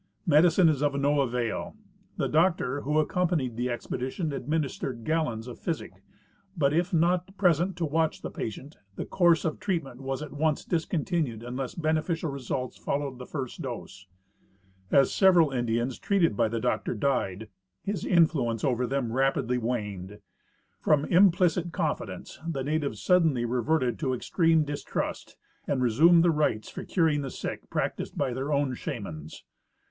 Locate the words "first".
13.27-13.61